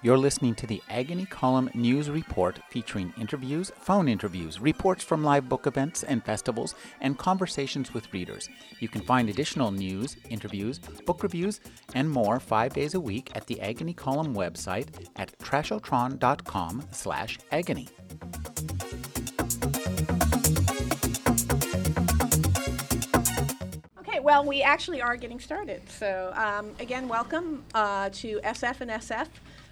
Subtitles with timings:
[0.00, 5.48] You're listening to the Agony Column News Report featuring interviews, phone interviews, reports from live
[5.48, 8.48] book events and festivals, and conversations with readers.
[8.78, 11.60] You can find additional news, interviews, book reviews,
[11.94, 17.88] and more five days a week at the Agony Column website at trashotron.com slash agony.
[23.98, 25.82] Okay, well, we actually are getting started.
[25.90, 29.26] So, um, again, welcome uh, to SF and SF.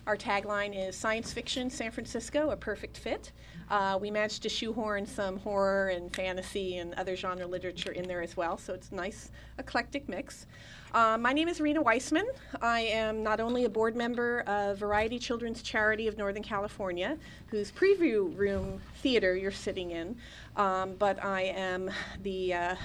[0.06, 3.32] Our tagline is Science Fiction San Francisco, a perfect fit.
[3.68, 8.22] Uh, we managed to shoehorn some horror and fantasy and other genre literature in there
[8.22, 10.46] as well, so it's a nice, eclectic mix.
[10.94, 12.22] Uh, my name is Rena Weisman.
[12.62, 17.72] I am not only a board member of Variety Children's Charity of Northern California, whose
[17.72, 20.16] preview room theater you're sitting in,
[20.56, 21.90] um, but I am
[22.22, 22.76] the uh,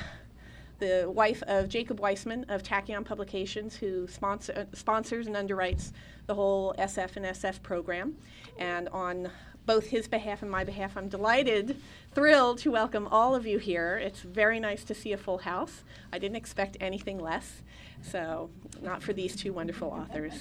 [0.82, 5.94] the wife of Jacob Weisman of Tachyon Publications, who sponsor, sponsors and underwrites
[6.26, 8.18] the whole SF and SF program.
[8.58, 9.30] And on
[9.72, 11.78] both his behalf and my behalf, I'm delighted,
[12.14, 13.98] thrilled to welcome all of you here.
[13.98, 15.86] It's very nice to see a full house.
[16.12, 17.62] I didn't expect anything less,
[18.02, 18.50] so
[18.82, 20.34] not for these two wonderful authors.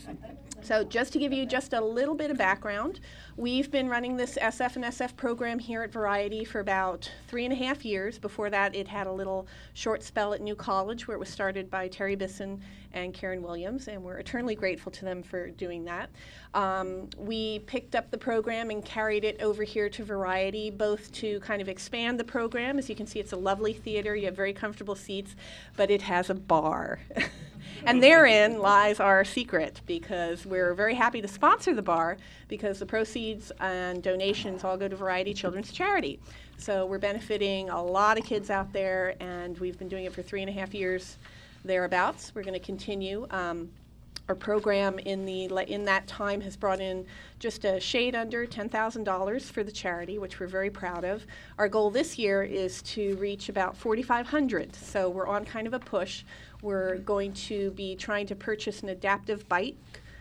[0.63, 2.99] So, just to give you just a little bit of background,
[3.37, 7.53] we've been running this SF and SF program here at Variety for about three and
[7.53, 8.19] a half years.
[8.19, 11.71] Before that, it had a little short spell at New College where it was started
[11.71, 12.61] by Terry Bisson
[12.93, 16.11] and Karen Williams, and we're eternally grateful to them for doing that.
[16.55, 21.41] Um, we picked up the program and carried it over here to Variety, both to
[21.41, 22.79] kind of expand the program.
[22.79, 25.37] As you can see, it's a lovely theater, you have very comfortable seats,
[25.77, 27.01] but it has a bar.
[27.85, 32.17] and therein lies our secret because we're very happy to sponsor the bar
[32.49, 36.19] because the proceeds and donations all go to Variety Children's Charity.
[36.61, 40.21] So we're benefiting a lot of kids out there, and we've been doing it for
[40.21, 41.17] three and a half years
[41.65, 42.33] thereabouts.
[42.35, 43.27] We're going to continue.
[43.31, 43.71] Um,
[44.31, 47.05] our program in the in that time has brought in
[47.41, 51.27] just a shade under $10,000 for the charity, which we're very proud of.
[51.59, 54.77] Our goal this year is to reach about 4,500.
[54.77, 56.23] So we're on kind of a push.
[56.63, 59.75] We're going to be trying to purchase an adaptive bike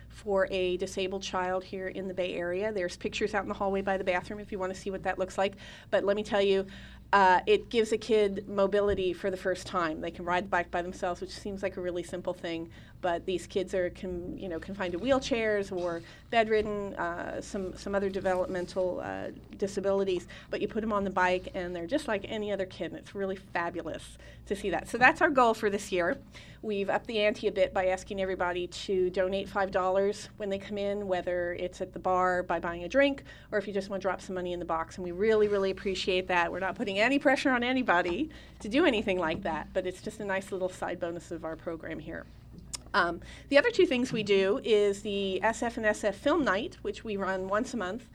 [0.10, 2.74] for a disabled child here in the Bay Area.
[2.74, 5.04] There's pictures out in the hallway by the bathroom if you want to see what
[5.04, 5.54] that looks like.
[5.92, 6.66] But let me tell you,
[7.12, 10.00] uh, it gives a kid mobility for the first time.
[10.02, 12.70] They can ride the bike by themselves, which seems like a really simple thing,
[13.02, 13.92] but these kids are
[14.38, 19.28] you know confined to wheelchairs or bedridden, uh, some some other developmental uh,
[19.58, 20.28] disabilities.
[20.52, 22.92] But you put them on the bike, and they're just like any other kid.
[22.92, 24.88] And it's really fabulous to see that.
[24.88, 26.18] So that's our goal for this year.
[26.62, 30.60] We've upped the ante a bit by asking everybody to donate five dollars when they
[30.60, 33.90] come in, whether it's at the bar by buying a drink, or if you just
[33.90, 34.98] want to drop some money in the box.
[34.98, 36.52] And we really, really appreciate that.
[36.52, 38.30] We're not putting any pressure on anybody
[38.60, 41.56] to do anything like that, but it's just a nice little side bonus of our
[41.56, 42.26] program here.
[42.94, 47.04] Um, the other two things we do is the SF and SF Film Night, which
[47.04, 48.10] we run once a month,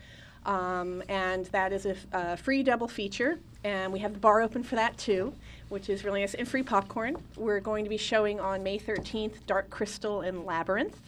[0.46, 4.42] um, and that is a, f- a free double feature, and we have the bar
[4.42, 5.32] open for that too,
[5.68, 7.16] which is really nice, and free popcorn.
[7.36, 11.00] We're going to be showing on May 13th Dark Crystal and Labyrinth.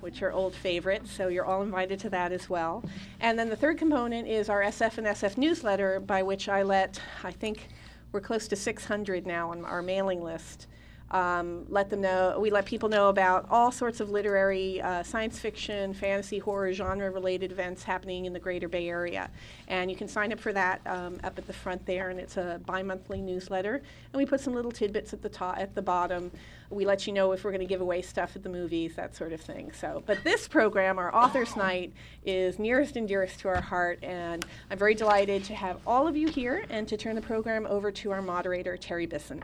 [0.00, 2.84] Which are old favorites, so you're all invited to that as well.
[3.20, 7.00] And then the third component is our SF and SF newsletter, by which I let,
[7.24, 7.68] I think
[8.12, 10.68] we're close to 600 now on our mailing list
[11.10, 12.38] um, let them know.
[12.38, 17.50] We let people know about all sorts of literary, uh, science fiction, fantasy, horror, genre-related
[17.50, 19.30] events happening in the Greater Bay Area,
[19.68, 22.10] and you can sign up for that um, up at the front there.
[22.10, 25.74] And it's a bi-monthly newsletter, and we put some little tidbits at the top, at
[25.74, 26.30] the bottom.
[26.70, 29.16] We let you know if we're going to give away stuff at the movies, that
[29.16, 29.72] sort of thing.
[29.72, 31.94] So, but this program, our Authors Night,
[32.26, 36.14] is nearest and dearest to our heart, and I'm very delighted to have all of
[36.14, 39.42] you here and to turn the program over to our moderator, Terry Bisson.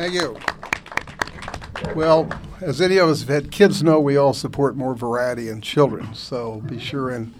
[0.00, 0.34] Thank you.
[1.94, 5.60] Well, as any of us have had kids know, we all support more variety in
[5.60, 7.34] children, so be sure and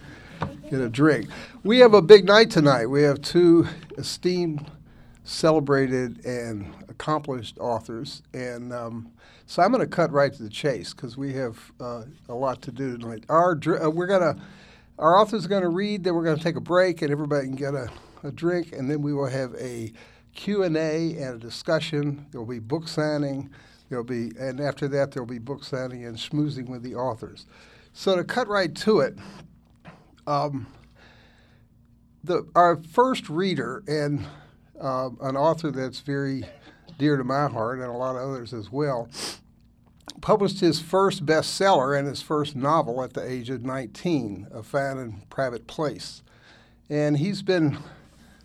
[0.68, 1.30] get a drink.
[1.64, 2.84] We have a big night tonight.
[2.88, 3.66] We have two
[3.96, 4.70] esteemed,
[5.24, 9.10] celebrated, and accomplished authors, and um,
[9.46, 12.60] so I'm going to cut right to the chase because we have uh, a lot
[12.60, 13.24] to do tonight.
[13.30, 14.36] Our dr- uh, we're to
[14.98, 17.46] our authors are going to read, then we're going to take a break, and everybody
[17.46, 17.88] can get a,
[18.22, 19.94] a drink, and then we will have a
[20.34, 22.26] Q&A and a discussion.
[22.30, 23.50] There will be book signing.
[23.88, 27.46] There'll be, and after that, there'll be book signing and schmoozing with the authors.
[27.92, 29.18] So to cut right to it,
[30.26, 30.66] um,
[32.22, 34.24] the, our first reader and
[34.80, 36.44] uh, an author that's very
[36.98, 39.08] dear to my heart and a lot of others as well,
[40.20, 44.98] published his first bestseller and his first novel at the age of 19, A Fine
[44.98, 46.22] and Private Place.
[46.88, 47.78] And he's been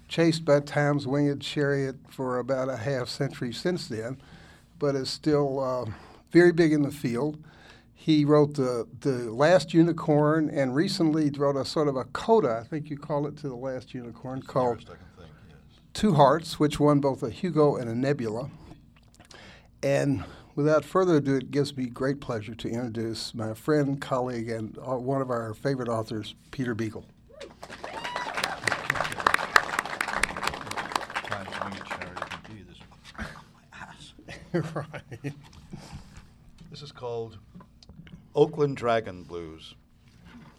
[0.08, 4.18] chased by time's winged chariot for about a half century since then,
[4.80, 5.86] but is still uh,
[6.32, 7.38] very big in the field.
[7.94, 12.68] He wrote the the Last Unicorn, and recently wrote a sort of a coda, I
[12.68, 15.00] think you call it, to the Last Unicorn, called I can think,
[15.50, 15.58] yes.
[15.94, 18.52] Two Hearts, which won both a Hugo and a Nebula.
[19.82, 20.24] And
[20.56, 24.96] without further ado, it gives me great pleasure to introduce my friend, colleague, and uh,
[24.96, 27.06] one of our favorite authors, Peter Beagle.
[31.24, 32.78] Times when you charity can be this.
[33.18, 33.26] my
[33.74, 34.14] ass.
[34.74, 35.34] right.
[36.72, 37.38] This is called
[38.34, 39.76] Oakland Dragon Blues.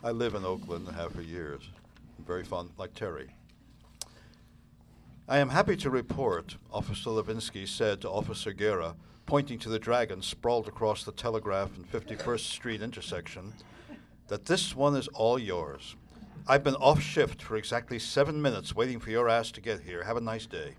[0.04, 1.62] I live in Oakland and have for years.
[2.26, 3.30] Very fun, like Terry.
[5.26, 10.20] I am happy to report, Officer Levinsky said to Officer Guerra, pointing to the dragon
[10.20, 13.54] sprawled across the Telegraph and 51st Street intersection,
[14.28, 15.96] that this one is all yours.
[16.46, 20.04] I've been off shift for exactly seven minutes waiting for your ass to get here.
[20.04, 20.74] Have a nice day.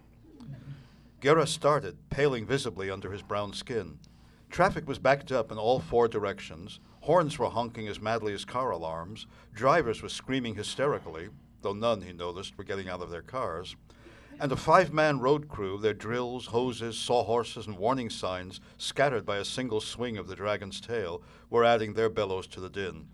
[1.28, 4.00] Guerra started, paling visibly under his brown skin.
[4.50, 6.80] Traffic was backed up in all four directions.
[7.02, 9.28] Horns were honking as madly as car alarms.
[9.54, 11.28] Drivers were screaming hysterically,
[11.64, 13.76] though none, he noticed, were getting out of their cars.
[14.40, 19.36] And a five man road crew, their drills, hoses, sawhorses, and warning signs scattered by
[19.36, 23.10] a single swing of the dragon's tail, were adding their bellows to the din.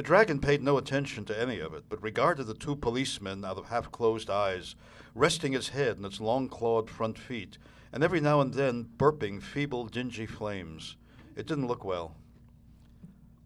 [0.00, 3.58] The dragon paid no attention to any of it, but regarded the two policemen out
[3.58, 4.74] of half closed eyes,
[5.14, 7.58] resting its head on its long clawed front feet,
[7.92, 10.96] and every now and then burping feeble, dingy flames.
[11.36, 12.16] It didn't look well.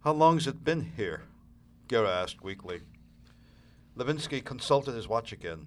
[0.04, 1.22] How long's it been here?
[1.88, 2.82] Guerra asked weakly.
[3.96, 5.66] Levinsky consulted his watch again.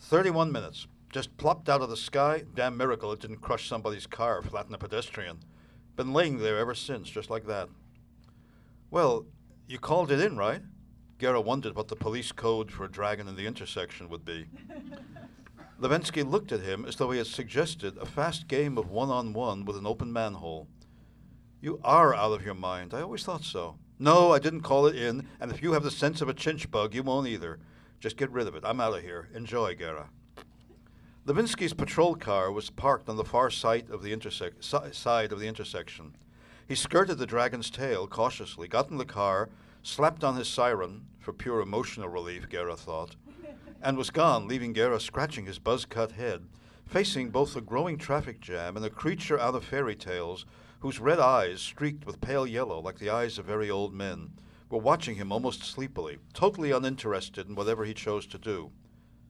[0.00, 0.88] Thirty-one minutes.
[1.08, 2.42] Just plopped out of the sky.
[2.52, 5.38] Damn miracle it didn't crush somebody's car, or flatten a pedestrian.
[5.94, 7.68] Been laying there ever since, just like that.
[8.90, 9.26] Well,
[9.66, 10.62] you called it in, right?
[11.18, 14.46] Guerra wondered what the police code for a dragon in the intersection would be.
[15.80, 19.32] Levinsky looked at him as though he had suggested a fast game of one on
[19.32, 20.68] one with an open manhole.
[21.60, 22.94] You are out of your mind.
[22.94, 23.78] I always thought so.
[23.98, 26.70] No, I didn't call it in, and if you have the sense of a chinch
[26.70, 27.58] bug, you won't either.
[27.98, 28.62] Just get rid of it.
[28.64, 29.28] I'm out of here.
[29.34, 30.10] Enjoy, Guerra.
[31.26, 35.40] Levinsky's patrol car was parked on the far side of the, intersec- si- side of
[35.40, 36.14] the intersection.
[36.68, 39.48] He skirted the dragon's tail cautiously, got in the car,
[39.84, 43.14] slapped on his siren for pure emotional relief, Guerra thought,
[43.80, 46.48] and was gone, leaving Guerra scratching his buzz cut head,
[46.84, 50.44] facing both a growing traffic jam and a creature out of fairy tales
[50.80, 54.32] whose red eyes, streaked with pale yellow like the eyes of very old men,
[54.68, 58.72] were watching him almost sleepily, totally uninterested in whatever he chose to do,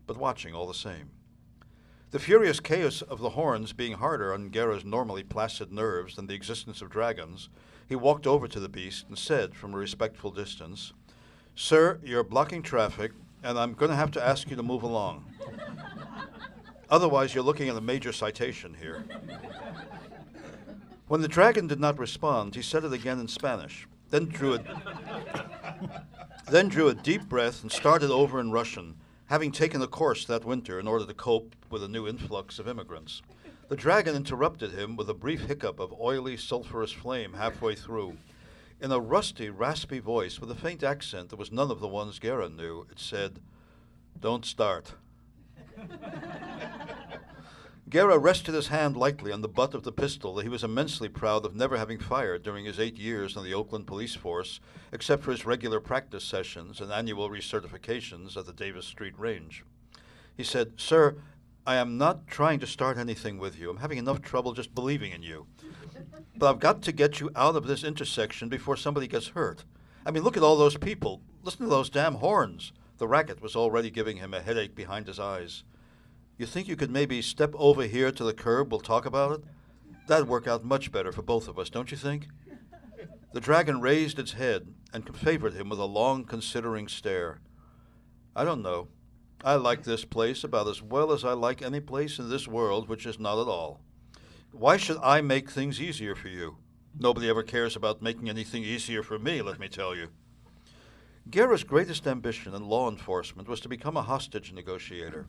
[0.06, 1.10] but watching all the same.
[2.12, 6.34] The furious chaos of the horns being harder on Guerra's normally placid nerves than the
[6.34, 7.48] existence of dragons,
[7.88, 10.92] he walked over to the beast and said from a respectful distance,
[11.56, 13.10] Sir, you're blocking traffic,
[13.42, 15.24] and I'm going to have to ask you to move along.
[16.88, 19.04] Otherwise, you're looking at a major citation here.
[21.08, 26.02] When the dragon did not respond, he said it again in Spanish, then drew a,
[26.50, 28.94] then drew a deep breath and started over in Russian,
[29.26, 32.68] having taken a course that winter in order to cope with a new influx of
[32.68, 33.22] immigrants.
[33.68, 38.16] The dragon interrupted him with a brief hiccup of oily, sulphurous flame halfway through.
[38.80, 42.20] In a rusty, raspy voice with a faint accent that was none of the ones
[42.20, 43.40] Guerra knew, it said,
[44.20, 44.94] Don't start.
[47.88, 51.08] Guerra rested his hand lightly on the butt of the pistol that he was immensely
[51.08, 54.58] proud of never having fired during his eight years on the Oakland police force,
[54.90, 59.64] except for his regular practice sessions and annual recertifications at the Davis Street Range.
[60.36, 61.16] He said, Sir,
[61.64, 63.70] I am not trying to start anything with you.
[63.70, 65.46] I'm having enough trouble just believing in you.
[66.36, 69.64] But I've got to get you out of this intersection before somebody gets hurt.
[70.04, 71.22] I mean, look at all those people.
[71.44, 72.72] Listen to those damn horns.
[72.98, 75.62] The racket was already giving him a headache behind his eyes.
[76.38, 78.70] You think you could maybe step over here to the curb?
[78.70, 79.44] We'll talk about it?
[80.06, 82.28] That'd work out much better for both of us, don't you think?
[83.32, 87.40] The dragon raised its head and favored him with a long, considering stare.
[88.34, 88.88] I don't know.
[89.44, 92.88] I like this place about as well as I like any place in this world,
[92.88, 93.80] which is not at all.
[94.52, 96.56] Why should I make things easier for you?
[96.98, 100.08] Nobody ever cares about making anything easier for me, let me tell you.
[101.30, 105.26] Guerra's greatest ambition in law enforcement was to become a hostage negotiator.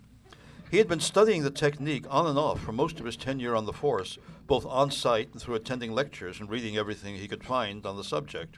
[0.69, 3.65] He had been studying the technique on and off for most of his tenure on
[3.65, 7.85] the force, both on site and through attending lectures and reading everything he could find
[7.85, 8.57] on the subject.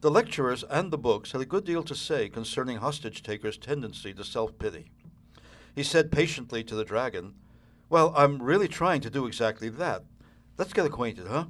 [0.00, 4.14] The lecturers and the books had a good deal to say concerning hostage takers' tendency
[4.14, 4.90] to self pity.
[5.74, 7.34] He said patiently to the dragon,
[7.90, 10.04] Well, I'm really trying to do exactly that.
[10.56, 11.46] Let's get acquainted, huh?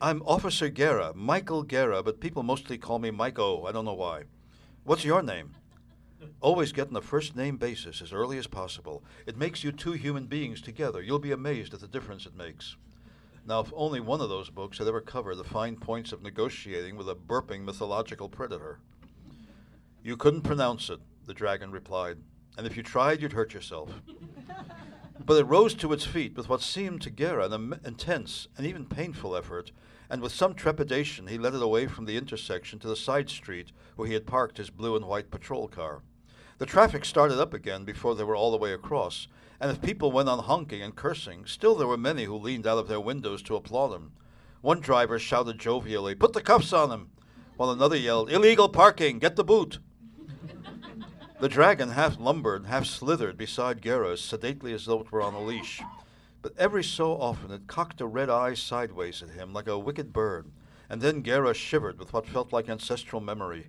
[0.00, 3.66] I'm Officer Guerra, Michael Guerra, but people mostly call me Mike O.
[3.66, 4.22] I don't know why.
[4.84, 5.54] What's your name?
[6.40, 9.02] Always get on a first name basis as early as possible.
[9.26, 11.02] It makes you two human beings together.
[11.02, 12.76] You'll be amazed at the difference it makes.
[13.46, 16.96] Now, if only one of those books had ever covered the fine points of negotiating
[16.96, 18.78] with a burping mythological predator.
[20.02, 22.18] You couldn't pronounce it, the dragon replied,
[22.56, 23.90] and if you tried, you'd hurt yourself.
[25.24, 28.84] but it rose to its feet with what seemed to Guerra an intense and even
[28.84, 29.72] painful effort,
[30.10, 33.72] and with some trepidation he led it away from the intersection to the side street
[33.96, 36.02] where he had parked his blue and white patrol car.
[36.58, 39.28] The traffic started up again before they were all the way across,
[39.60, 42.78] and if people went on honking and cursing, still there were many who leaned out
[42.78, 44.10] of their windows to applaud him.
[44.60, 47.10] One driver shouted jovially, Put the cuffs on him!
[47.56, 49.20] while another yelled, Illegal parking!
[49.20, 49.78] Get the boot!
[51.40, 55.34] the dragon half lumbered, half slithered beside Guerra as sedately as though it were on
[55.34, 55.80] a leash.
[56.42, 60.12] But every so often it cocked a red eye sideways at him like a wicked
[60.12, 60.50] bird,
[60.90, 63.68] and then Guerra shivered with what felt like ancestral memory.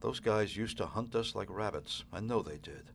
[0.00, 2.04] Those guys used to hunt us like rabbits.
[2.12, 2.90] I know they did.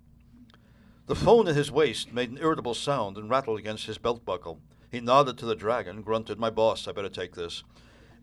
[1.06, 4.62] The phone at his waist made an irritable sound and rattled against his belt buckle.
[4.90, 7.64] He nodded to the dragon, grunted, My boss, I better take this,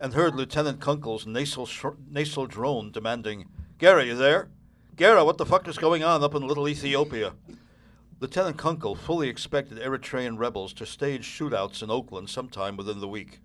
[0.01, 4.49] and heard Lieutenant Kunkel's nasal, sh- nasal drone demanding, Guerra, you there?
[4.97, 7.35] Guerra, what the fuck is going on up in Little Ethiopia?
[8.19, 13.41] Lieutenant Kunkel fully expected Eritrean rebels to stage shootouts in Oakland sometime within the week.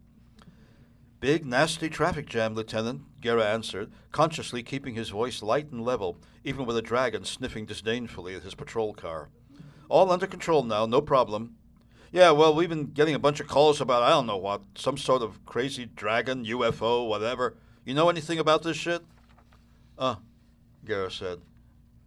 [1.19, 6.65] Big, nasty traffic jam, Lieutenant, Guerra answered, consciously keeping his voice light and level, even
[6.65, 9.29] with a dragon sniffing disdainfully at his patrol car.
[9.89, 11.55] All under control now, no problem.
[12.11, 14.97] Yeah, well, we've been getting a bunch of calls about I don't know what, some
[14.97, 17.55] sort of crazy dragon, UFO, whatever.
[17.83, 19.01] You know anything about this shit?
[19.97, 20.15] Uh,
[20.83, 21.39] Guerra said.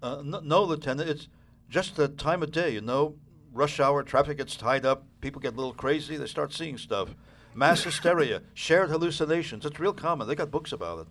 [0.03, 1.29] Uh, no, Lieutenant, it's
[1.69, 3.17] just the time of day, you know.
[3.53, 7.15] Rush hour, traffic gets tied up, people get a little crazy, they start seeing stuff.
[7.59, 9.67] Mass hysteria, shared hallucinations.
[9.67, 10.29] It's real common.
[10.29, 11.09] They got books about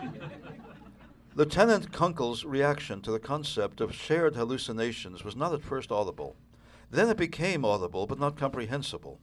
[0.00, 0.08] it.
[1.34, 6.36] Lieutenant Kunkel's reaction to the concept of shared hallucinations was not at first audible.
[6.88, 9.18] Then it became audible, but not comprehensible.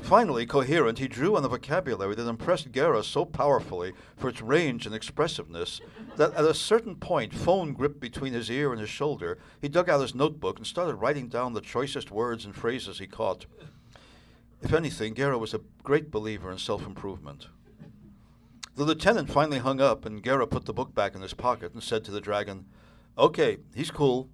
[0.00, 4.86] Finally, coherent, he drew on a vocabulary that impressed Guerra so powerfully for its range
[4.86, 5.78] and expressiveness
[6.16, 9.90] that at a certain point, phone gripped between his ear and his shoulder, he dug
[9.90, 13.44] out his notebook and started writing down the choicest words and phrases he caught.
[14.62, 17.46] If anything, Guerra was a great believer in self improvement.
[18.74, 21.82] The lieutenant finally hung up, and Guerra put the book back in his pocket and
[21.82, 22.66] said to the dragon,
[23.16, 24.28] Okay, he's cool.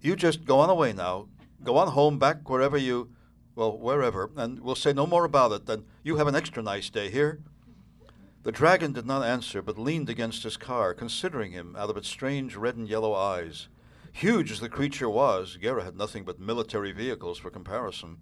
[0.00, 1.28] You just go on away now.
[1.62, 3.10] Go on home, back wherever you,
[3.54, 5.66] well, wherever, and we'll say no more about it.
[5.66, 7.40] Then you have an extra nice day here.
[8.44, 12.08] The dragon did not answer, but leaned against his car, considering him out of its
[12.08, 13.68] strange red and yellow eyes.
[14.12, 18.18] Huge as the creature was, Guerra had nothing but military vehicles for comparison.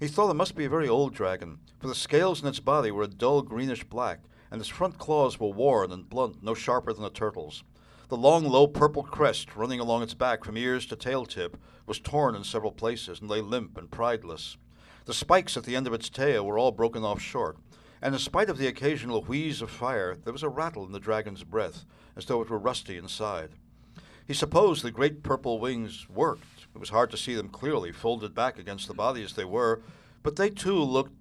[0.00, 2.92] He thought it must be a very old dragon, for the scales in its body
[2.92, 6.92] were a dull greenish black, and its front claws were worn and blunt, no sharper
[6.92, 7.64] than a turtle's.
[8.08, 11.98] The long, low purple crest running along its back from ears to tail tip was
[11.98, 14.56] torn in several places and lay limp and prideless.
[15.06, 17.56] The spikes at the end of its tail were all broken off short,
[18.00, 21.00] and in spite of the occasional wheeze of fire, there was a rattle in the
[21.00, 23.50] dragon's breath, as though it were rusty inside.
[24.24, 26.57] He supposed the great purple wings worked.
[26.74, 29.82] It was hard to see them clearly, folded back against the body as they were,
[30.22, 31.14] but they too looked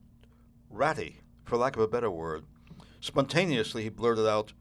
[0.69, 2.45] ratty, for lack of a better word.
[2.99, 4.53] Spontaneously, he blurted out,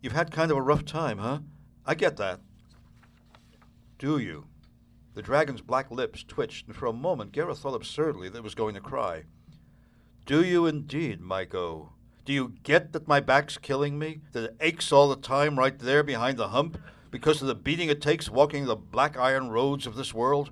[0.00, 1.40] You've had kind of a rough time, huh?
[1.84, 2.40] I get that.
[3.98, 4.46] Do you?
[5.14, 8.54] The dragon's black lips twitched, and for a moment Guerra thought absurdly that it was
[8.54, 9.24] going to cry.
[10.26, 11.88] Do you indeed, Maiko?
[12.24, 14.20] Do you get that my back's killing me?
[14.32, 16.78] That it aches all the time right there behind the hump
[17.10, 20.50] because of the beating it takes walking the black iron roads of this world?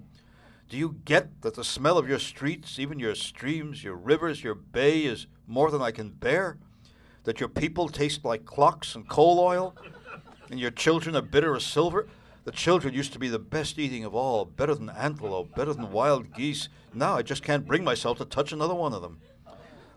[0.69, 4.55] Do you get that the smell of your streets, even your streams, your rivers, your
[4.55, 6.59] bay, is more than I can bear?
[7.25, 9.77] That your people taste like clocks and coal oil?
[10.51, 12.09] And your children are bitter as silver?
[12.45, 15.91] The children used to be the best eating of all, better than antelope, better than
[15.91, 16.69] wild geese.
[16.95, 19.19] Now I just can't bring myself to touch another one of them.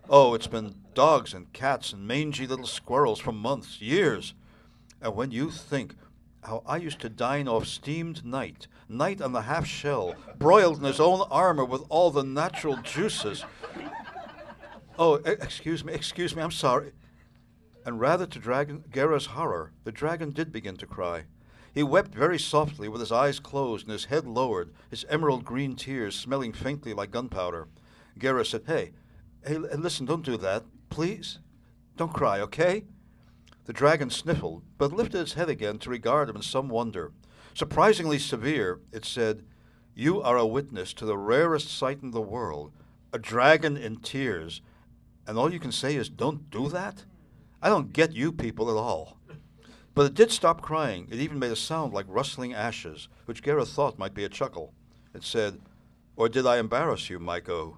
[0.10, 4.34] Oh, it's been dogs and cats and mangy little squirrels for months, years.
[5.00, 5.96] And when you think
[6.43, 10.86] how I used to dine off steamed knight, knight on the half shell, broiled in
[10.86, 13.46] his own armor with all the natural juices.
[14.98, 16.91] Oh, excuse me, excuse me, I'm sorry.
[17.86, 21.24] And rather to dragon Guerra's horror, the dragon did begin to cry.
[21.74, 25.75] He wept very softly, with his eyes closed and his head lowered, his emerald green
[25.75, 27.67] tears smelling faintly like gunpowder.
[28.17, 28.91] Guerra said, Hey,
[29.46, 31.39] hey, listen, don't do that, please.
[31.96, 32.84] Don't cry, okay?
[33.66, 37.12] The dragon sniffled, but lifted its head again to regard him in some wonder.
[37.54, 39.44] Surprisingly severe, it said,
[39.96, 42.72] You are a witness to the rarest sight in the world
[43.12, 44.62] a dragon in tears.
[45.28, 47.06] And all you can say is, Don't do that?
[47.62, 49.18] I don't get you people at all.
[49.94, 51.08] But it did stop crying.
[51.12, 54.74] It even made a sound like rustling ashes, which Guerra thought might be a chuckle.
[55.13, 55.60] It said,
[56.16, 57.78] Or did I embarrass you, Maiko?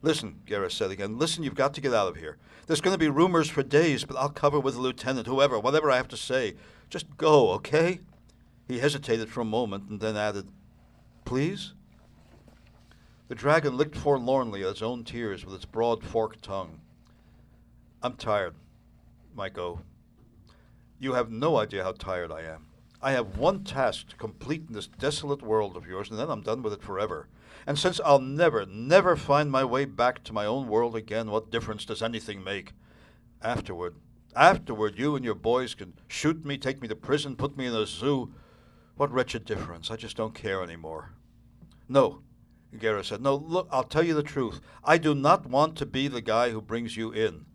[0.00, 1.18] Listen, Guerra said again.
[1.18, 2.38] Listen, you've got to get out of here.
[2.66, 5.90] There's going to be rumors for days, but I'll cover with the lieutenant, whoever, whatever
[5.90, 6.54] I have to say.
[6.88, 8.00] Just go, okay?
[8.68, 10.48] He hesitated for a moment and then added,
[11.24, 11.74] Please?
[13.28, 16.80] The dragon licked forlornly at its own tears with its broad forked tongue.
[18.02, 18.54] I'm tired.
[19.54, 19.80] Go.
[20.98, 22.66] You have no idea how tired I am.
[23.00, 26.42] I have one task to complete in this desolate world of yours, and then I'm
[26.42, 27.28] done with it forever.
[27.66, 31.50] And since I'll never, never find my way back to my own world again, what
[31.50, 32.72] difference does anything make?
[33.40, 33.96] Afterward,
[34.34, 37.74] afterward, you and your boys can shoot me, take me to prison, put me in
[37.74, 38.32] a zoo.
[38.96, 39.90] What wretched difference.
[39.90, 41.12] I just don't care anymore.
[41.88, 42.22] No,
[42.78, 43.20] Guerra said.
[43.20, 44.60] No, look, I'll tell you the truth.
[44.84, 47.46] I do not want to be the guy who brings you in.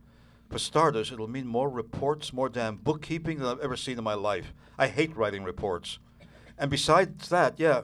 [0.49, 4.13] For starters, it'll mean more reports, more damn bookkeeping than I've ever seen in my
[4.13, 4.53] life.
[4.77, 5.99] I hate writing reports.
[6.57, 7.81] And besides that, yeah,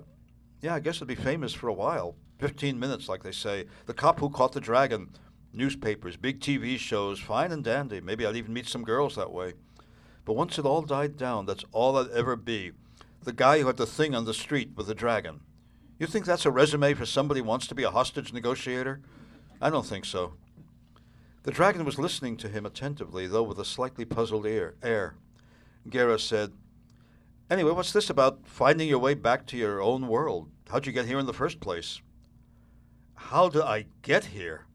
[0.63, 2.15] yeah, I guess it'll be famous for a while.
[2.39, 3.65] 15 minutes, like they say.
[3.85, 5.09] The cop who caught the dragon.
[5.51, 7.99] Newspapers, big TV shows, fine and dandy.
[7.99, 9.53] Maybe I'd even meet some girls that way.
[10.23, 12.71] But once it all died down, that's all I'd ever be.
[13.23, 15.41] The guy who had the thing on the street with the dragon.
[15.99, 19.01] You think that's a resume for somebody who wants to be a hostage negotiator?
[19.61, 20.33] I don't think so.
[21.43, 24.75] The dragon was listening to him attentively, though with a slightly puzzled air.
[24.81, 25.15] air.
[25.89, 26.53] Guerra said,
[27.53, 30.49] Anyway, what's this about finding your way back to your own world?
[30.71, 32.01] How'd you get here in the first place?
[33.13, 34.65] How did I get here?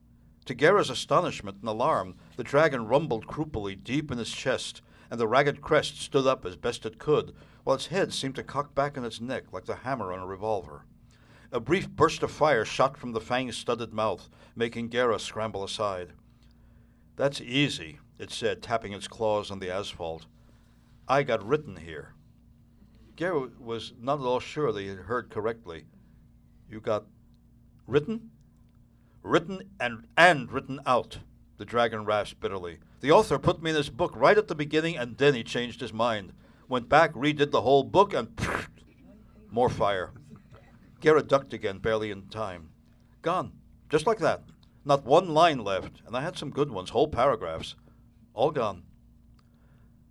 [0.44, 4.80] To Guerra's astonishment and alarm, the dragon rumbled croupily deep in its chest,
[5.10, 8.44] and the ragged crest stood up as best it could, while its head seemed to
[8.44, 10.86] cock back in its neck like the hammer on a revolver.
[11.50, 16.12] A brief burst of fire shot from the fang studded mouth, making Guerra scramble aside.
[17.16, 20.26] That's easy, it said, tapping its claws on the asphalt.
[21.08, 22.14] I got written here.
[23.18, 25.86] Guerra was not at all sure that he had heard correctly.
[26.70, 27.04] You got
[27.84, 28.30] written?
[29.24, 31.18] Written and, and written out,
[31.56, 32.78] the dragon rasped bitterly.
[33.00, 35.80] The author put me in this book right at the beginning, and then he changed
[35.80, 36.32] his mind.
[36.68, 38.68] Went back, redid the whole book, and pfft,
[39.50, 40.12] more fire.
[41.00, 42.68] Guerra ducked again, barely in time.
[43.22, 43.50] Gone.
[43.90, 44.44] Just like that.
[44.84, 47.74] Not one line left, and I had some good ones, whole paragraphs.
[48.32, 48.84] All gone.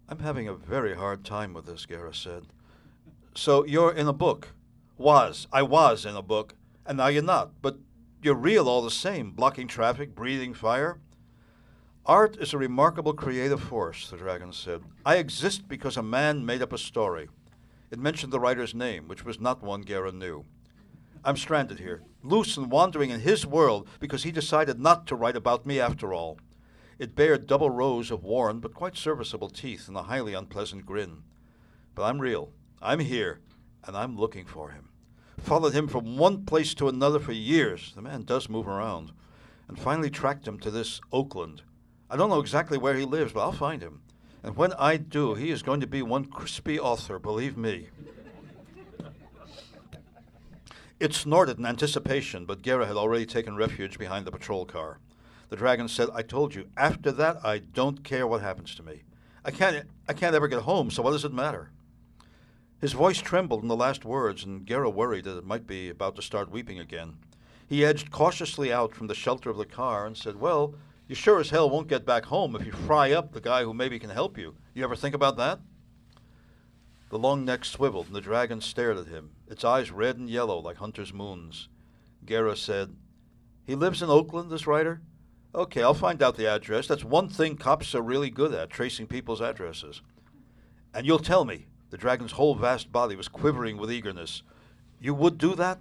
[0.09, 2.47] I'm having a very hard time with this, Guerra said.
[3.37, 4.55] So you're in a book.
[4.97, 5.47] Was.
[5.53, 6.55] I was in a book,
[6.87, 7.61] and now you're not.
[7.61, 7.77] But
[8.23, 10.99] you're real all the same, blocking traffic, breathing fire.
[12.03, 14.81] Art is a remarkable creative force, the dragon said.
[15.05, 17.29] I exist because a man made up a story.
[17.91, 20.43] It mentioned the writer's name, which was not one Guerra knew.
[21.23, 25.35] I'm stranded here, loose and wandering in his world because he decided not to write
[25.35, 26.39] about me after all.
[26.97, 31.21] It bared double rows of worn but quite serviceable teeth and a highly unpleasant grin.
[31.93, 32.51] But I'm real.
[32.81, 33.39] I'm here,
[33.85, 34.89] and I'm looking for him.
[35.39, 37.93] Followed him from one place to another for years.
[37.95, 39.11] The man does move around.
[39.67, 41.63] And finally tracked him to this Oakland.
[42.09, 44.01] I don't know exactly where he lives, but I'll find him.
[44.43, 47.89] And when I do, he is going to be one crispy author, believe me.
[50.99, 54.99] It snorted in anticipation, but Guerra had already taken refuge behind the patrol car.
[55.49, 59.03] The dragon said, I told you, after that, I don't care what happens to me.
[59.45, 61.71] I can't, I can't ever get home, so what does it matter?
[62.79, 66.15] His voice trembled in the last words, and Guerra worried that it might be about
[66.15, 67.17] to start weeping again.
[67.67, 70.75] He edged cautiously out from the shelter of the car and said, Well,
[71.07, 73.73] you sure as hell won't get back home if you fry up the guy who
[73.73, 74.55] maybe can help you.
[74.73, 75.59] You ever think about that?
[77.09, 80.59] The long neck swiveled, and the dragon stared at him, its eyes red and yellow
[80.59, 81.69] like hunter's moons.
[82.25, 82.95] Guerra said,
[83.65, 85.01] He lives in Oakland, this writer?
[85.55, 86.85] Okay, I'll find out the address.
[86.87, 90.01] That's one thing cops are really good at, tracing people's addresses.
[90.93, 91.65] And you'll tell me.
[91.89, 94.43] The dragon's whole vast body was quivering with eagerness.
[94.99, 95.79] You would do that?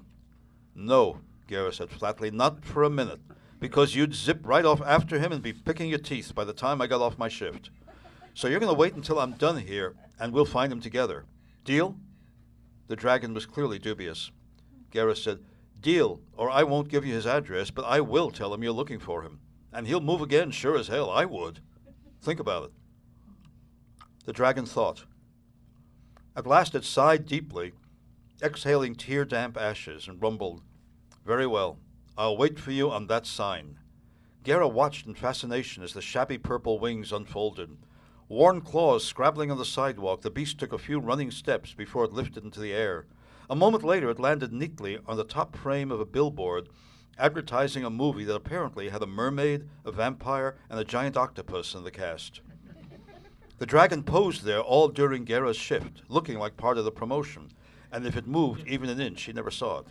[0.74, 3.20] No, Guerra said flatly, not for a minute,
[3.58, 6.80] because you'd zip right off after him and be picking your teeth by the time
[6.80, 7.70] I got off my shift.
[8.34, 11.24] So you're going to wait until I'm done here, and we'll find him together.
[11.64, 11.96] Deal?
[12.88, 14.30] The dragon was clearly dubious.
[14.90, 15.40] Guerra said,
[15.80, 18.98] Deal, or I won't give you his address, but I will tell him you're looking
[18.98, 19.40] for him.
[19.72, 21.10] And he'll move again, sure as hell.
[21.10, 21.60] I would.
[22.22, 22.70] Think about it.
[24.24, 25.04] The dragon thought.
[26.36, 27.72] At last it sighed deeply,
[28.42, 30.60] exhaling tear damp ashes, and rumbled,
[31.24, 31.78] Very well.
[32.18, 33.78] I'll wait for you on that sign.
[34.44, 37.78] Guerra watched in fascination as the shabby purple wings unfolded.
[38.28, 42.12] Worn claws scrabbling on the sidewalk, the beast took a few running steps before it
[42.12, 43.06] lifted into the air.
[43.48, 46.68] A moment later, it landed neatly on the top frame of a billboard
[47.18, 51.82] advertising a movie that apparently had a mermaid, a vampire, and a giant octopus in
[51.82, 52.40] the cast.
[53.58, 57.52] The dragon posed there all during Guerra's shift, looking like part of the promotion,
[57.90, 59.86] and if it moved even an inch, he never saw it.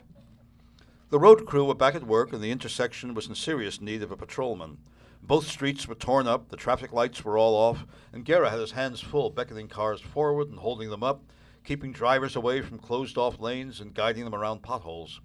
[1.09, 4.11] The road crew were back at work, and the intersection was in serious need of
[4.11, 4.77] a patrolman.
[5.23, 8.73] Both streets were torn up, the traffic lights were all off, and Guerra had his
[8.73, 11.23] hands full beckoning cars forward and holding them up,
[11.63, 15.21] keeping drivers away from closed off lanes and guiding them around potholes.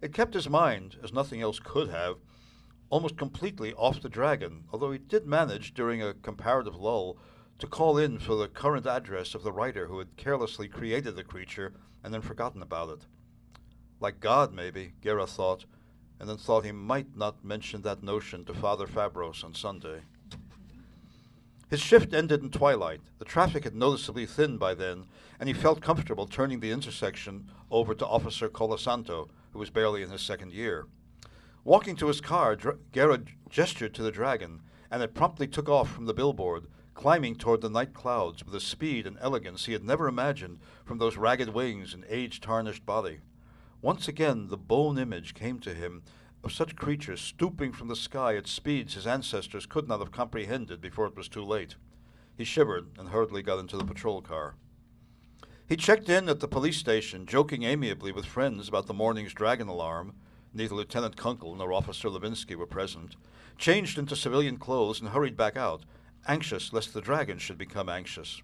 [0.00, 2.16] It kept his mind, as nothing else could have,
[2.88, 7.18] almost completely off the dragon, although he did manage, during a comparative lull,
[7.58, 11.24] to call in for the current address of the writer who had carelessly created the
[11.24, 13.06] creature and then forgotten about it.
[14.00, 15.64] Like God, maybe, Guerra thought,
[16.18, 20.02] and then thought he might not mention that notion to Father Fabros on Sunday.
[21.70, 23.00] His shift ended in twilight.
[23.18, 25.06] The traffic had noticeably thinned by then,
[25.40, 30.10] and he felt comfortable turning the intersection over to Officer Colasanto, who was barely in
[30.10, 30.86] his second year.
[31.64, 34.60] Walking to his car, Dra- Guerra gestured to the dragon,
[34.90, 36.66] and it promptly took off from the billboard,
[37.02, 40.98] climbing toward the night clouds with a speed and elegance he had never imagined from
[40.98, 43.18] those ragged wings and age tarnished body.
[43.80, 46.00] Once again, the bone image came to him
[46.44, 50.80] of such creatures stooping from the sky at speeds his ancestors could not have comprehended
[50.80, 51.74] before it was too late.
[52.36, 54.54] He shivered and hurriedly got into the patrol car.
[55.68, 59.66] He checked in at the police station, joking amiably with friends about the morning's dragon
[59.66, 60.14] alarm.
[60.54, 63.16] Neither Lieutenant Kunkel nor Officer Levinsky were present.
[63.58, 65.82] Changed into civilian clothes and hurried back out,
[66.26, 68.42] anxious lest the dragon should become anxious.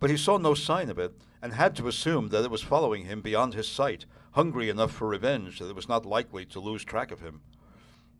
[0.00, 3.04] But he saw no sign of it, and had to assume that it was following
[3.04, 6.84] him beyond his sight, hungry enough for revenge that it was not likely to lose
[6.84, 7.40] track of him.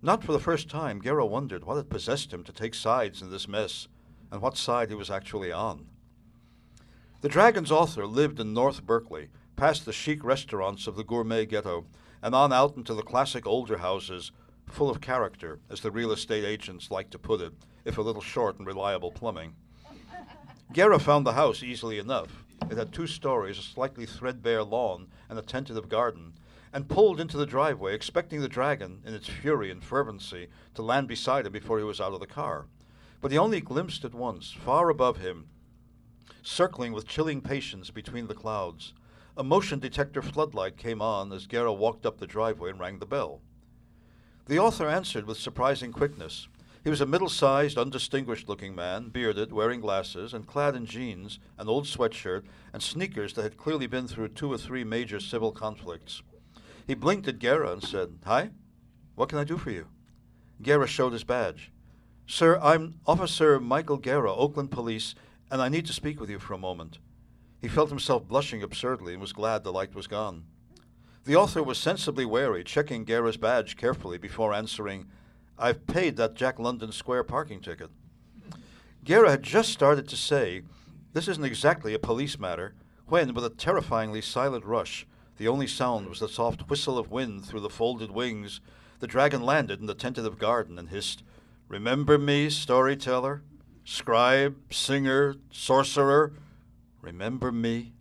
[0.01, 3.31] Not for the first time, Guerra wondered what had possessed him to take sides in
[3.31, 3.89] this mess,
[4.31, 5.87] and what side he was actually on.
[7.21, 11.87] The Dragon's author lived in North Berkeley, past the chic restaurants of the gourmet ghetto,
[12.21, 14.33] and on out into the classic older houses,
[14.69, 17.53] full of character, as the real estate agents like to put it,
[17.85, 19.55] if a little short in reliable plumbing.
[20.73, 22.45] Guerra found the house easily enough.
[22.71, 26.33] It had two stories, a slightly threadbare lawn, and a tentative garden,
[26.73, 31.09] and pulled into the driveway, expecting the dragon, in its fury and fervency, to land
[31.09, 32.67] beside him before he was out of the car.
[33.21, 35.49] But he only glimpsed it once, far above him,
[36.43, 38.95] circling with chilling patience between the clouds.
[39.37, 43.07] A motion detector floodlight came on as Guerra walked up the driveway and rang the
[43.07, 43.41] bell.
[44.47, 46.49] The author answered with surprising quickness.
[46.83, 51.39] He was a middle sized, undistinguished looking man, bearded, wearing glasses, and clad in jeans,
[51.59, 55.53] an old sweatshirt, and sneakers that had clearly been through two or three major civil
[55.53, 56.23] conflicts.
[56.85, 58.51] He blinked at Guerra and said, Hi,
[59.15, 59.87] what can I do for you?
[60.61, 61.71] Guerra showed his badge.
[62.27, 65.15] Sir, I'm Officer Michael Guerra, Oakland Police,
[65.53, 66.99] and I need to speak with you for a moment.
[67.61, 70.47] He felt himself blushing absurdly and was glad the light was gone.
[71.25, 75.07] The author was sensibly wary, checking Guerra's badge carefully before answering,
[75.57, 77.91] I've paid that Jack London Square parking ticket.
[79.05, 80.63] Guerra had just started to say,
[81.13, 82.75] This isn't exactly a police matter,
[83.07, 85.07] when, with a terrifyingly silent rush,
[85.37, 88.61] the only sound was the soft whistle of wind through the folded wings,
[88.99, 91.23] the dragon landed in the tentative garden and hissed,
[91.69, 93.43] Remember me, storyteller,
[93.85, 96.33] scribe, singer, sorcerer?
[97.01, 97.93] Remember me?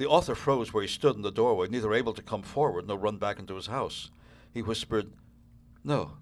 [0.00, 2.96] The author froze where he stood in the doorway, neither able to come forward nor
[2.96, 4.10] run back into his house.
[4.50, 5.12] He whispered,
[5.84, 6.12] No,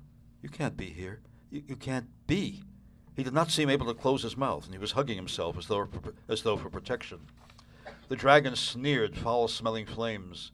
[0.42, 1.20] you can't be here.
[1.48, 2.64] You, you can't be.
[3.14, 5.68] He did not seem able to close his mouth, and he was hugging himself as
[5.68, 5.86] though,
[6.28, 7.20] as though for protection.
[8.08, 10.50] The dragon sneered foul smelling flames.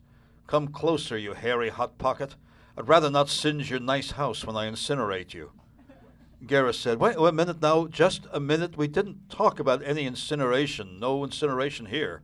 [0.46, 2.34] Come closer, you hairy hot pocket.
[2.76, 5.52] I'd rather not singe your nice house when I incinerate you.
[6.46, 8.76] Guerra said, wait, wait a minute now, just a minute.
[8.76, 11.00] We didn't talk about any incineration.
[11.00, 12.20] No incineration here.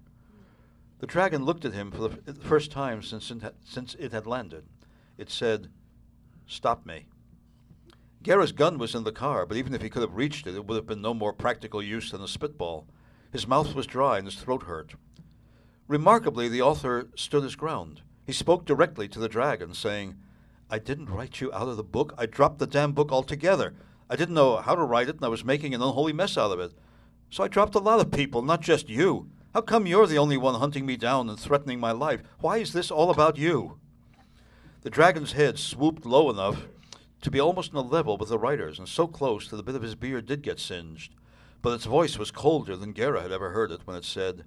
[1.00, 4.26] The dragon looked at him for the first time since it, had, since it had
[4.26, 4.64] landed.
[5.16, 5.68] It said,
[6.46, 7.06] Stop me.
[8.22, 10.66] Guerra's gun was in the car, but even if he could have reached it, it
[10.66, 12.86] would have been no more practical use than a spitball.
[13.32, 14.94] His mouth was dry and his throat hurt.
[15.88, 18.02] Remarkably, the author stood his ground.
[18.26, 20.16] He spoke directly to the dragon, saying,
[20.68, 22.12] I didn't write you out of the book.
[22.18, 23.74] I dropped the damn book altogether.
[24.10, 26.52] I didn't know how to write it, and I was making an unholy mess out
[26.52, 26.72] of it.
[27.30, 29.30] So I dropped a lot of people, not just you.
[29.52, 32.22] How come you're the only one hunting me down and threatening my life?
[32.38, 33.80] Why is this all about you?
[34.82, 36.68] The dragon's head swooped low enough
[37.22, 39.74] to be almost on a level with the writer's, and so close that a bit
[39.74, 41.16] of his beard did get singed.
[41.62, 44.44] But its voice was colder than Guerra had ever heard it when it said,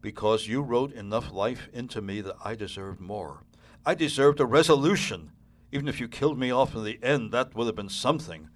[0.00, 3.42] Because you wrote enough life into me that I deserved more.
[3.84, 5.32] I deserved a resolution.
[5.70, 8.48] Even if you killed me off in the end, that would have been something.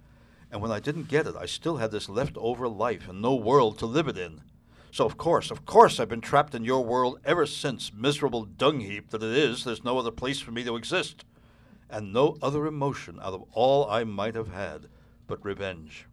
[0.51, 3.77] And when I didn't get it, I still had this leftover life and no world
[3.77, 4.41] to live it in.
[4.95, 8.79] So, of course, of course, I've been trapped in your world ever since, miserable dung
[8.79, 9.65] heap that it is.
[9.65, 11.25] There's no other place for me to exist.
[11.89, 14.87] And no other emotion out of all I might have had
[15.27, 16.07] but revenge.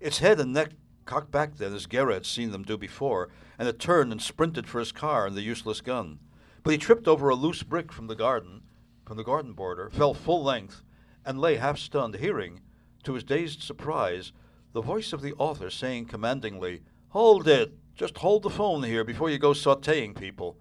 [0.00, 0.70] Its head and neck
[1.04, 4.66] cocked back then, as Guerra had seen them do before, and it turned and sprinted
[4.66, 6.20] for his car and the useless gun.
[6.62, 8.62] But he tripped over a loose brick from the garden,
[9.04, 10.82] from the garden border, fell full length,
[11.22, 12.62] and lay half stunned, hearing,
[13.02, 14.32] to his dazed surprise,
[14.72, 17.74] the voice of the author saying commandingly, Hold it!
[18.00, 20.56] Just hold the phone here before you go sauteing people.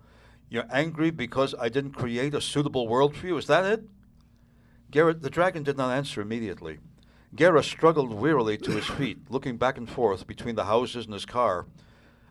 [0.49, 3.85] You're angry because I didn't create a suitable world for you, is that it?
[4.91, 6.79] Garrett, the dragon did not answer immediately.
[7.33, 11.25] Guerra struggled wearily to his feet, looking back and forth between the houses and his
[11.25, 11.65] car.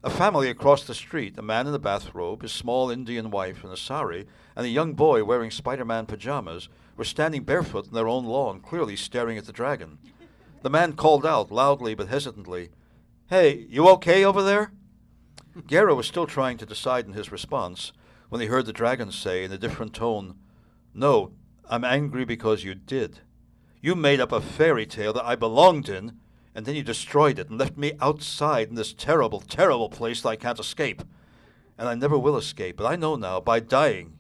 [0.05, 3.71] A family across the street, a man in a bathrobe, his small Indian wife in
[3.71, 6.69] a sari, and a young boy wearing Spider Man pajamas,
[6.99, 9.97] were standing barefoot in their own lawn, clearly staring at the dragon.
[10.61, 12.69] The man called out, loudly but hesitantly,
[13.31, 14.73] Hey, you okay over there?
[15.67, 17.93] Guerra was still trying to decide in his response
[18.29, 20.37] when he heard the dragon say in a different tone,
[20.95, 21.33] No,
[21.69, 23.21] I'm angry because you did.
[23.81, 26.19] You made up a fairy tale that I belonged in,
[26.55, 30.31] and then you destroyed it and left me outside in this terrible, terrible place that
[30.31, 31.03] I can't escape.
[31.77, 34.19] And I never will escape, but I know now, by dying,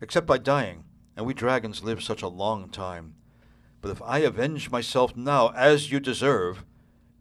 [0.00, 0.84] except by dying,
[1.16, 3.14] and we dragons live such a long time.
[3.80, 6.64] But if I avenge myself now, as you deserve,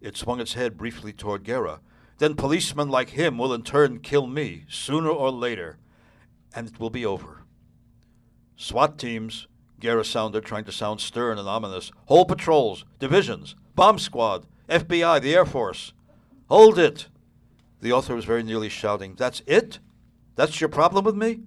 [0.02, 1.80] it swung its head briefly toward Guerra,
[2.18, 5.78] then policemen like him will in turn kill me, sooner or later,
[6.56, 7.44] and it will be over.
[8.56, 9.48] SWAT teams,
[9.80, 11.92] Guerra sounded, trying to sound stern and ominous.
[12.06, 15.94] Whole patrols, divisions, bomb squad, FBI, the Air Force.
[16.50, 17.08] Hold it!
[17.82, 19.80] The author was very nearly shouting, That's it?
[20.36, 21.42] That's your problem with me?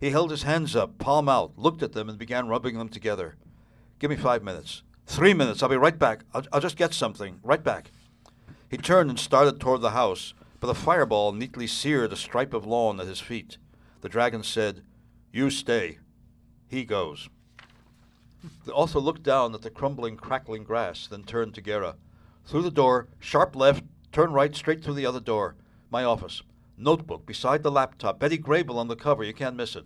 [0.00, 3.36] He held his hands up, palm out, looked at them, and began rubbing them together.
[3.98, 4.82] Give me five minutes.
[5.06, 5.62] Three minutes.
[5.62, 6.24] I'll be right back.
[6.32, 7.38] I'll, I'll just get something.
[7.42, 7.90] Right back.
[8.74, 12.66] He turned and started toward the house, but a fireball neatly seared a stripe of
[12.66, 13.56] lawn at his feet.
[14.00, 14.82] The dragon said,
[15.30, 15.98] You stay.
[16.66, 17.28] He goes.
[18.64, 21.94] The author looked down at the crumbling, crackling grass, then turned to Guerra.
[22.46, 25.54] Through the door, sharp left, turn right, straight through the other door.
[25.88, 26.42] My office.
[26.76, 28.18] Notebook beside the laptop.
[28.18, 29.22] Betty Grable on the cover.
[29.22, 29.84] You can't miss it.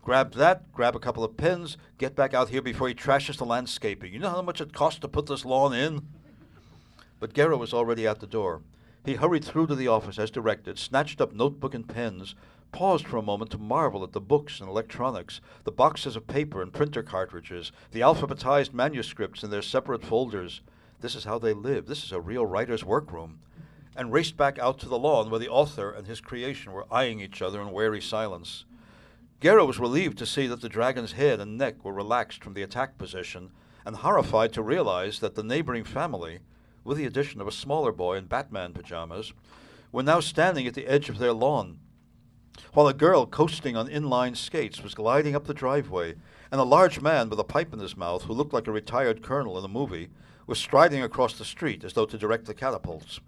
[0.00, 3.44] Grab that, grab a couple of pens, get back out here before he trashes the
[3.44, 4.14] landscaping.
[4.14, 6.08] You know how much it costs to put this lawn in?
[7.20, 8.62] But Guerra was already at the door.
[9.04, 12.34] He hurried through to the office as directed, snatched up notebook and pens,
[12.72, 16.62] paused for a moment to marvel at the books and electronics, the boxes of paper
[16.62, 20.60] and printer cartridges, the alphabetized manuscripts in their separate folders.
[21.00, 21.86] This is how they live.
[21.86, 23.40] This is a real writer's workroom.
[23.96, 27.20] And raced back out to the lawn where the author and his creation were eyeing
[27.20, 28.64] each other in wary silence.
[29.40, 32.62] Guerra was relieved to see that the dragon's head and neck were relaxed from the
[32.62, 33.50] attack position,
[33.84, 36.40] and horrified to realize that the neighboring family,
[36.84, 39.32] with the addition of a smaller boy in Batman pajamas,
[39.92, 41.78] were now standing at the edge of their lawn,
[42.72, 46.14] while a girl coasting on inline skates was gliding up the driveway,
[46.50, 49.22] and a large man with a pipe in his mouth, who looked like a retired
[49.22, 50.08] colonel in a movie,
[50.46, 53.20] was striding across the street as though to direct the catapults.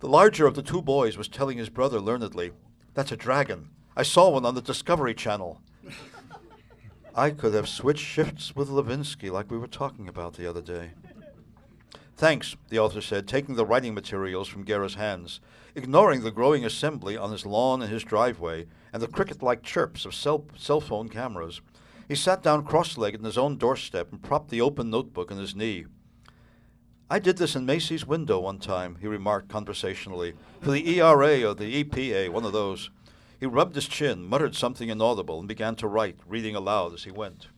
[0.00, 2.52] The larger of the two boys was telling his brother learnedly,
[2.94, 3.70] That's a dragon.
[3.96, 5.60] I saw one on the Discovery Channel.
[7.14, 10.92] I could have switched shifts with Levinsky like we were talking about the other day.
[12.16, 15.38] Thanks, the author said, taking the writing materials from Guerra's hands,
[15.74, 20.06] ignoring the growing assembly on his lawn and his driveway and the cricket like chirps
[20.06, 21.60] of cell, cell phone cameras.
[22.08, 25.36] He sat down cross legged on his own doorstep and propped the open notebook on
[25.36, 25.84] his knee.
[27.10, 31.54] I did this in Macy's window one time, he remarked conversationally, for the ERA or
[31.54, 32.88] the EPA, one of those.
[33.38, 37.10] He rubbed his chin, muttered something inaudible, and began to write, reading aloud as he
[37.10, 37.48] went.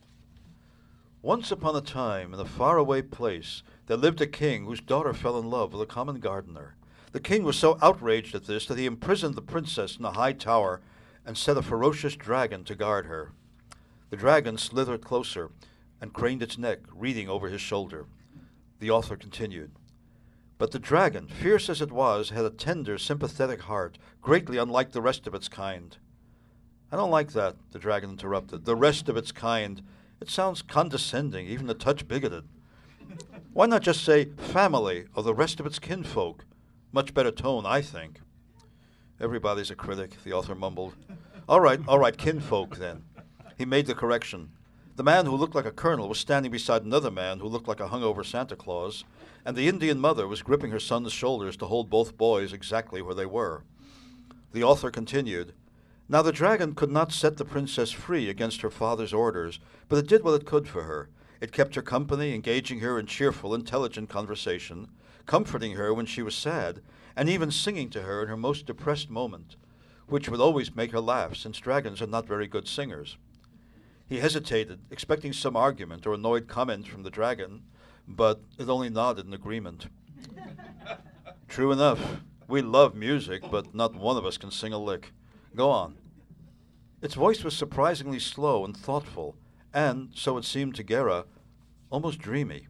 [1.23, 5.39] Once upon a time, in a faraway place, there lived a king whose daughter fell
[5.39, 6.77] in love with a common gardener.
[7.13, 10.35] The king was so outraged at this that he imprisoned the princess in a high
[10.35, 10.83] tower
[11.25, 13.33] and set a ferocious dragon to guard her.
[14.11, 15.51] The dragon slithered closer
[16.03, 18.05] and craned its neck, reading over his shoulder.
[18.79, 19.71] The author continued.
[20.59, 25.01] But the dragon, fierce as it was, had a tender, sympathetic heart, greatly unlike the
[25.01, 25.97] rest of its kind.
[26.93, 28.67] I don't like that, the dragon interrupted.
[28.67, 29.81] The rest of its kind.
[30.21, 32.45] It sounds condescending, even a touch bigoted.
[33.53, 36.45] Why not just say family or the rest of its kinfolk?
[36.93, 38.21] Much better tone, I think.
[39.21, 40.95] Everybody's a critic, the author mumbled.
[41.49, 43.05] All right, all right, kinfolk then.
[43.57, 44.51] He made the correction.
[44.95, 47.81] The man who looked like a colonel was standing beside another man who looked like
[47.81, 49.05] a hungover Santa Claus,
[49.45, 53.15] and the Indian mother was gripping her son's shoulders to hold both boys exactly where
[53.15, 53.65] they were.
[54.53, 55.53] The author continued
[56.09, 60.09] Now the dragon could not set the princess free against her father's orders, but it
[60.09, 61.09] did what it could for her.
[61.41, 64.89] It kept her company, engaging her in cheerful, intelligent conversation,
[65.27, 66.83] comforting her when she was sad,
[67.15, 69.57] and even singing to her in her most depressed moment,
[70.07, 73.19] which would always make her laugh, since dragons are not very good singers.
[74.09, 77.63] He hesitated, expecting some argument or annoyed comment from the dragon,
[78.07, 79.89] but it only nodded in agreement.
[81.49, 82.23] True enough.
[82.49, 85.13] We love music, but not one of us can sing a lick.
[85.55, 85.99] Go on.
[87.03, 89.37] Its voice was surprisingly slow and thoughtful,
[89.79, 91.25] and, so it seemed to Guerra,
[91.89, 92.67] almost dreamy.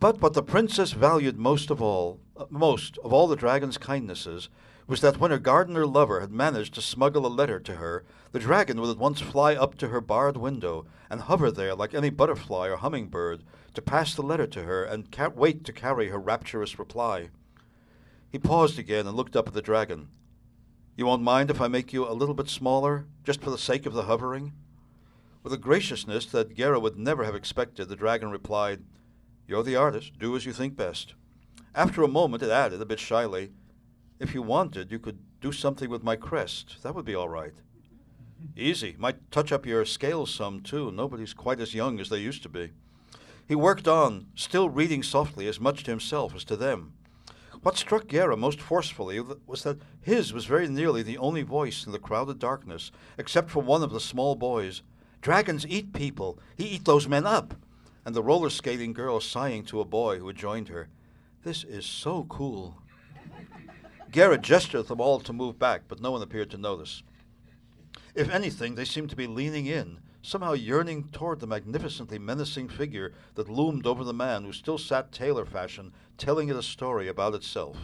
[0.00, 4.48] But what the princess valued most of all, uh, most of all the dragon's kindnesses,
[4.88, 8.40] was that when her gardener lover had managed to smuggle a letter to her, the
[8.40, 12.10] dragon would at once fly up to her barred window and hover there like any
[12.10, 16.18] butterfly or hummingbird to pass the letter to her and ca- wait to carry her
[16.18, 17.28] rapturous reply.
[18.32, 20.08] He paused again and looked up at the dragon.
[20.96, 23.86] You won't mind if I make you a little bit smaller, just for the sake
[23.86, 24.54] of the hovering?
[25.42, 28.82] With a graciousness that Guerra would never have expected, the dragon replied,
[29.46, 30.18] You're the artist.
[30.18, 31.14] Do as you think best.
[31.74, 33.52] After a moment, it added, a bit shyly,
[34.18, 36.82] If you wanted, you could do something with my crest.
[36.82, 37.54] That would be all right.
[38.56, 38.96] Easy.
[38.98, 40.90] Might touch up your scales some, too.
[40.90, 42.72] Nobody's quite as young as they used to be.
[43.46, 46.92] He worked on, still reading softly as much to himself as to them.
[47.62, 51.92] What struck Guerra most forcefully was that his was very nearly the only voice in
[51.92, 54.82] the crowded darkness, except for one of the small boys.
[55.20, 56.38] Dragons eat people.
[56.56, 57.54] He eat those men up.
[58.04, 60.88] And the roller skating girl sighing to a boy who had joined her.
[61.42, 62.80] This is so cool.
[64.10, 67.02] Guerra gestured them all to move back, but no one appeared to notice.
[68.14, 73.12] If anything, they seemed to be leaning in, somehow yearning toward the magnificently menacing figure
[73.34, 77.34] that loomed over the man who still sat tailor fashion, telling it a story about
[77.34, 77.76] itself.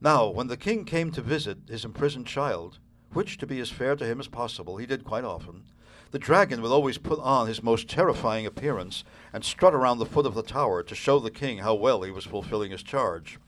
[0.00, 2.78] Now, when the king came to visit his imprisoned child,
[3.12, 5.62] which, to be as fair to him as possible, he did quite often,
[6.14, 10.26] the dragon would always put on his most terrifying appearance and strut around the foot
[10.26, 13.40] of the tower to show the king how well he was fulfilling his charge.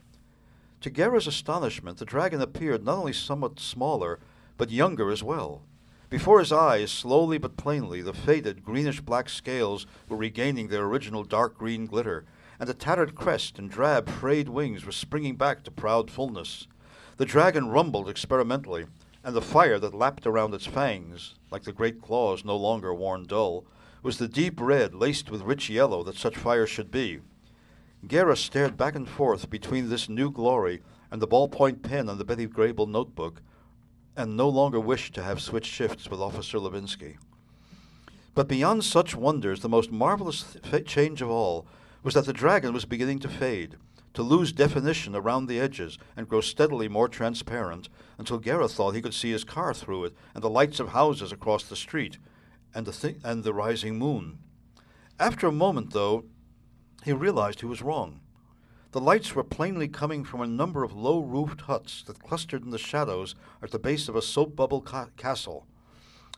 [0.81, 4.19] To Guerra's astonishment, the dragon appeared not only somewhat smaller,
[4.57, 5.61] but younger as well.
[6.09, 11.23] Before his eyes, slowly but plainly, the faded greenish black scales were regaining their original
[11.23, 12.25] dark green glitter,
[12.59, 16.67] and the tattered crest and drab frayed wings were springing back to proud fullness.
[17.15, 18.87] The dragon rumbled experimentally,
[19.27, 23.25] and the fire that lapped around its fangs, like the great claws no longer worn
[23.25, 23.65] dull,
[24.01, 27.19] was the deep red laced with rich yellow that such fire should be.
[28.07, 32.23] Guerra stared back and forth between this new glory and the ballpoint pen on the
[32.23, 33.41] Betty Grable notebook,
[34.15, 37.17] and no longer wished to have switched shifts with Officer Levinsky.
[38.33, 41.67] But beyond such wonders, the most marvelous th- change of all
[42.01, 43.75] was that the dragon was beginning to fade,
[44.17, 49.01] to lose definition around the edges, and grow steadily more transparent, until Guerra thought he
[49.03, 52.17] could see his car through it, and the lights of houses across the street,
[52.73, 54.39] and the, th- and the rising moon.
[55.19, 56.25] After a moment, though,
[57.05, 58.21] he realized he was wrong.
[58.91, 62.71] The lights were plainly coming from a number of low roofed huts that clustered in
[62.71, 65.67] the shadows at the base of a soap bubble ca- castle.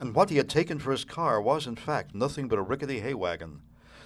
[0.02, 3.00] And what he had taken for his car was, in fact, nothing but a rickety
[3.00, 3.62] hay wagon.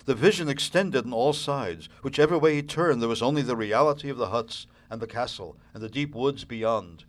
[0.05, 1.87] The vision extended on all sides.
[2.01, 5.57] Whichever way he turned, there was only the reality of the huts and the castle
[5.73, 7.05] and the deep woods beyond.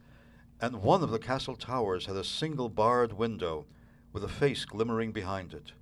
[0.60, 3.66] And one of the castle towers had a single barred window
[4.12, 5.72] with a face glimmering behind it.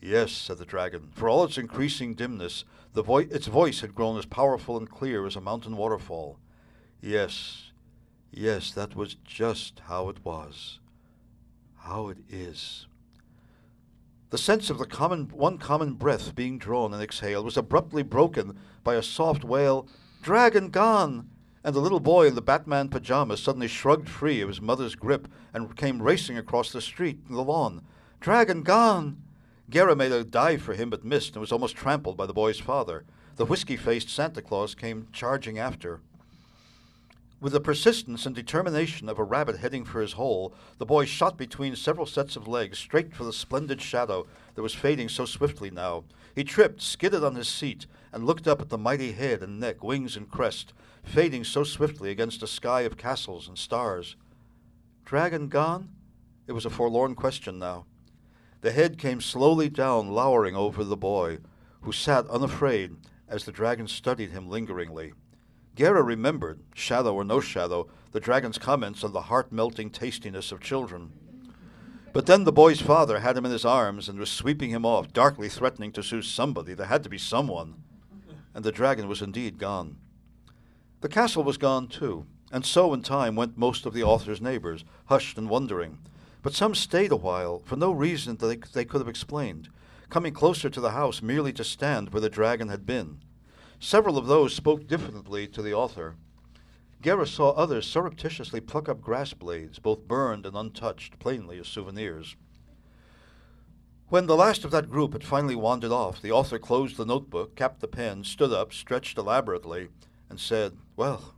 [0.00, 1.10] Yes, said the dragon.
[1.12, 5.24] For all its increasing dimness, the vo- its voice had grown as powerful and clear
[5.24, 6.38] as a mountain waterfall.
[7.00, 7.70] Yes,
[8.32, 10.80] yes, that was just how it was.
[11.76, 12.87] How it is.
[14.30, 18.58] The sense of the common one common breath being drawn and exhaled was abruptly broken
[18.84, 19.88] by a soft wail,
[20.20, 21.30] Dragon gone!
[21.64, 25.28] And the little boy in the Batman pajamas suddenly shrugged free of his mother's grip
[25.54, 27.82] and came racing across the street and the lawn.
[28.20, 29.22] Dragon gone!
[29.70, 32.58] Guerra made a dive for him but missed and was almost trampled by the boy's
[32.58, 33.04] father.
[33.36, 36.00] The whiskey faced Santa Claus came charging after.
[37.40, 41.38] With the persistence and determination of a rabbit heading for his hole, the boy shot
[41.38, 45.70] between several sets of legs straight for the splendid shadow that was fading so swiftly
[45.70, 46.02] now.
[46.34, 49.84] He tripped, skidded on his seat, and looked up at the mighty head and neck,
[49.84, 50.72] wings and crest,
[51.04, 54.16] fading so swiftly against a sky of castles and stars.
[55.04, 55.90] Dragon gone?
[56.48, 57.86] It was a forlorn question now.
[58.62, 61.38] The head came slowly down, lowering over the boy,
[61.82, 62.96] who sat unafraid
[63.28, 65.12] as the dragon studied him lingeringly.
[65.78, 70.58] Guerra remembered, shadow or no shadow, the dragon's comments on the heart melting tastiness of
[70.60, 71.12] children.
[72.12, 75.12] But then the boy's father had him in his arms and was sweeping him off,
[75.12, 76.74] darkly threatening to sue somebody.
[76.74, 77.76] There had to be someone.
[78.56, 79.98] And the dragon was indeed gone.
[81.00, 84.84] The castle was gone too, and so in time went most of the author's neighbors,
[85.04, 85.98] hushed and wondering.
[86.42, 89.68] But some stayed a while, for no reason that they, they could have explained,
[90.10, 93.20] coming closer to the house merely to stand where the dragon had been.
[93.80, 96.16] Several of those spoke diffidently to the author.
[97.00, 102.34] Guerra saw others surreptitiously pluck up grass blades, both burned and untouched, plainly as souvenirs.
[104.08, 107.54] When the last of that group had finally wandered off, the author closed the notebook,
[107.54, 109.88] capped the pen, stood up, stretched elaborately,
[110.28, 111.34] and said, Well,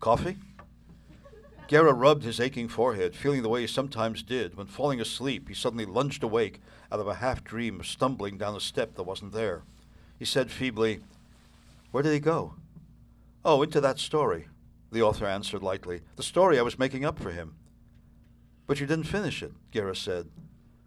[0.00, 0.36] coffee?
[1.66, 5.54] Gera rubbed his aching forehead, feeling the way he sometimes did when, falling asleep, he
[5.54, 6.60] suddenly lunged awake
[6.92, 9.62] out of a half dream of stumbling down a step that wasn't there.
[10.18, 11.00] He said feebly,
[11.94, 12.56] Where did he go?
[13.44, 14.48] Oh, into that story,
[14.90, 16.00] the author answered lightly.
[16.16, 17.54] The story I was making up for him.
[18.66, 20.28] But you didn't finish it, Guerra said.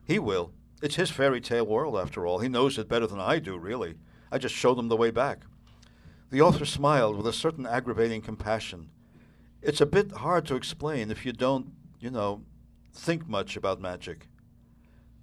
[0.03, 0.51] He will.
[0.81, 2.39] It's his fairy tale world, after all.
[2.39, 3.95] He knows it better than I do, really.
[4.33, 5.43] I just showed him the way back.
[6.29, 8.89] The author smiled with a certain aggravating compassion.
[9.61, 12.43] It's a bit hard to explain if you don't, you know,
[12.93, 14.27] think much about magic.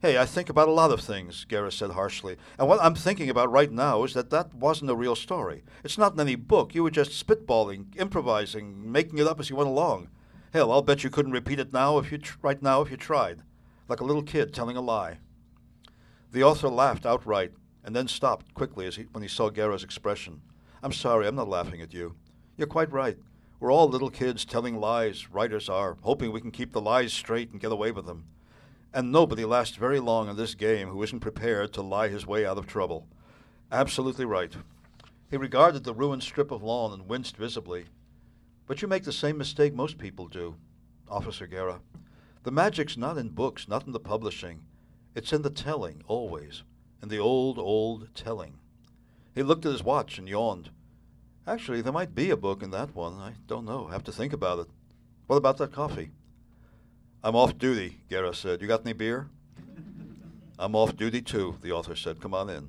[0.05, 2.37] Hey, I think about a lot of things, Guerra said harshly.
[2.59, 5.63] And what I'm thinking about right now is that that wasn't a real story.
[5.83, 6.75] It's not in any book.
[6.75, 10.09] You were just spitballing, improvising, making it up as you went along.
[10.53, 12.99] Hell, I'll bet you couldn't repeat it now if you tr- right now if you
[12.99, 13.41] tried,
[13.89, 15.21] like a little kid telling a lie.
[16.33, 17.53] The author laughed outright
[17.83, 20.43] and then stopped quickly as he, when he saw Guerra's expression.
[20.83, 22.15] I'm sorry, I'm not laughing at you.
[22.59, 23.17] You're quite right.
[23.59, 27.53] We're all little kids telling lies, writers are, hoping we can keep the lies straight
[27.53, 28.27] and get away with them.
[28.95, 32.47] And nobody lasts very long in this game who isn't prepared to lie his way
[32.47, 33.09] out of trouble.
[33.73, 34.55] Absolutely right.
[35.29, 37.87] He regarded the ruined strip of lawn and winced visibly.
[38.69, 40.55] But you make the same mistake most people do,
[41.09, 41.81] Officer Guerra.
[42.45, 44.61] The magic's not in books, not in the publishing.
[45.17, 46.63] It's in the telling, always,
[47.03, 48.59] in the old, old telling.
[49.35, 50.71] He looked at his watch and yawned.
[51.49, 53.15] Actually, there might be a book in that one.
[53.15, 53.89] I don't know.
[53.89, 54.69] Have to think about it.
[55.27, 56.13] What about that coffee?
[57.27, 58.61] I'm off duty, Guerra said.
[58.61, 59.31] You got any beer?
[60.59, 62.20] I'm off duty too, the author said.
[62.20, 62.68] Come on in.